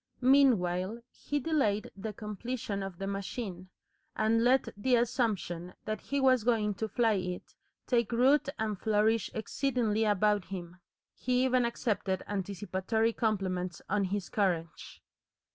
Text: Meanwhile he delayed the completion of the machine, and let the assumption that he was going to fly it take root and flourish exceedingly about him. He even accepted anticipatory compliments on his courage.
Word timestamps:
Meanwhile 0.23 1.03
he 1.11 1.39
delayed 1.39 1.91
the 1.95 2.11
completion 2.11 2.81
of 2.81 2.97
the 2.97 3.05
machine, 3.05 3.69
and 4.15 4.43
let 4.43 4.67
the 4.75 4.95
assumption 4.95 5.75
that 5.85 6.01
he 6.01 6.19
was 6.19 6.43
going 6.43 6.73
to 6.73 6.87
fly 6.87 7.13
it 7.13 7.53
take 7.85 8.11
root 8.11 8.49
and 8.57 8.79
flourish 8.79 9.29
exceedingly 9.35 10.05
about 10.05 10.45
him. 10.45 10.77
He 11.13 11.43
even 11.45 11.65
accepted 11.65 12.23
anticipatory 12.27 13.13
compliments 13.13 13.79
on 13.91 14.05
his 14.05 14.27
courage. 14.27 15.03